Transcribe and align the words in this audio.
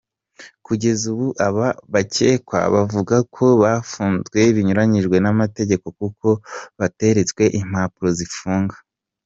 Kugeza 0.65 1.03
ubu 1.13 1.27
aba 1.47 1.67
bakekwa 1.93 2.59
bavuga 2.73 3.15
ko 3.35 3.45
bafunzwe 3.63 4.39
binyuranyije 4.55 5.17
n’amategeko 5.21 5.85
kuko 5.99 6.27
bateretswe 6.79 7.43
impapuro 7.61 8.09
zibafunga. 8.19 8.75